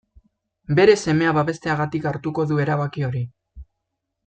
[0.79, 3.23] Bere semea babesteagatik hartuko du erabaki hori.